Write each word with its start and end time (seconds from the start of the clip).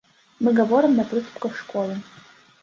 Мы 0.45 0.53
гаворым 0.59 0.97
на 1.01 1.05
прыступках 1.11 1.61
школы. 1.61 2.01